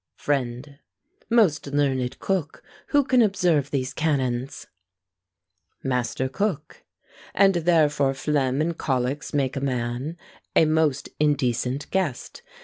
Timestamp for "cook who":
2.17-3.03